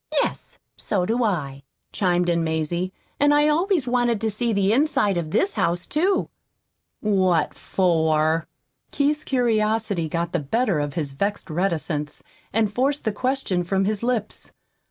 "Yes, 0.13 0.57
so 0.77 1.05
do 1.05 1.23
I," 1.23 1.61
chimed 1.91 2.27
in 2.27 2.43
Mazie. 2.43 2.91
"And 3.19 3.31
I 3.35 3.47
always 3.47 3.85
wanted 3.85 4.19
to 4.21 4.31
see 4.31 4.51
the 4.51 4.73
inside 4.73 5.15
of 5.15 5.29
this 5.29 5.53
house, 5.53 5.85
too." 5.85 6.27
"What 7.01 7.53
for?" 7.53 8.47
Keith's 8.91 9.23
curiosity 9.23 10.09
got 10.09 10.31
the 10.31 10.39
better 10.39 10.79
of 10.79 10.95
his 10.95 11.11
vexed 11.11 11.51
reticence, 11.51 12.23
and 12.51 12.73
forced 12.73 13.05
the 13.05 13.11
question 13.13 13.63
from 13.63 13.85
his 13.85 14.01
lips. 14.01 14.53